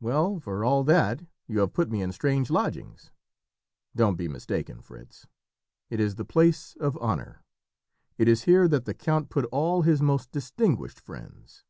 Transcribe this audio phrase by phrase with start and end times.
[0.00, 3.10] "Well, for all that, you have put me in strange lodgings."
[3.96, 5.26] "Don't be mistaken, Fritz;
[5.88, 7.42] it is the place of honour.
[8.18, 11.64] It is here that the count put all his most distinguished friends.